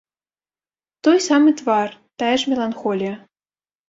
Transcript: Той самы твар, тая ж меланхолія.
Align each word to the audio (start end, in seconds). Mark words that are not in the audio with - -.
Той 1.03 1.17
самы 1.27 1.53
твар, 1.59 1.89
тая 2.21 2.31
ж 2.45 2.55
меланхолія. 2.55 3.13